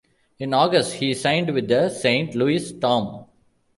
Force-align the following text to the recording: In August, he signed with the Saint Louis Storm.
In 0.39 0.55
August, 0.55 0.93
he 0.95 1.13
signed 1.13 1.53
with 1.53 1.67
the 1.67 1.87
Saint 1.89 2.33
Louis 2.33 2.57
Storm. 2.57 3.25